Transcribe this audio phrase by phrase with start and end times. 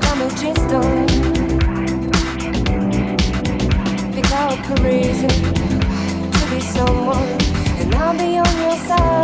[0.00, 1.06] damages done,
[4.14, 5.28] pick out a reason
[6.32, 7.36] to be someone,
[7.80, 9.15] and I'll be on your side.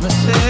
[0.00, 0.49] Promises,